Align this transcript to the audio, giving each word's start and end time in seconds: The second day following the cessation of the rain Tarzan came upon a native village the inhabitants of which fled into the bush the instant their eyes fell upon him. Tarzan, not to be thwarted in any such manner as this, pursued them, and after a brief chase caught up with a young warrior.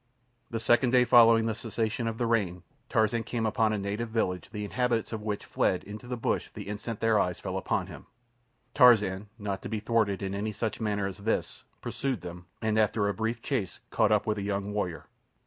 The 0.49 0.59
second 0.59 0.89
day 0.89 1.05
following 1.05 1.45
the 1.45 1.53
cessation 1.53 2.07
of 2.07 2.17
the 2.17 2.25
rain 2.25 2.63
Tarzan 2.89 3.21
came 3.21 3.45
upon 3.45 3.71
a 3.71 3.77
native 3.77 4.09
village 4.09 4.49
the 4.49 4.65
inhabitants 4.65 5.13
of 5.13 5.21
which 5.21 5.45
fled 5.45 5.83
into 5.83 6.07
the 6.07 6.17
bush 6.17 6.49
the 6.51 6.63
instant 6.69 7.01
their 7.01 7.19
eyes 7.19 7.39
fell 7.39 7.55
upon 7.55 7.85
him. 7.85 8.07
Tarzan, 8.73 9.29
not 9.37 9.61
to 9.61 9.69
be 9.69 9.79
thwarted 9.79 10.23
in 10.23 10.33
any 10.33 10.53
such 10.53 10.81
manner 10.81 11.05
as 11.05 11.19
this, 11.19 11.65
pursued 11.81 12.21
them, 12.21 12.47
and 12.63 12.79
after 12.79 13.07
a 13.07 13.13
brief 13.13 13.43
chase 13.43 13.77
caught 13.91 14.11
up 14.11 14.25
with 14.25 14.39
a 14.39 14.41
young 14.41 14.73
warrior. 14.73 15.05